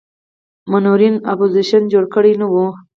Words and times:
منورینو 0.71 1.23
اپوزیشن 1.31 1.83
جوړ 1.93 2.03
کړی 2.13 2.31
نه 2.41 2.45
وي. 2.51 2.65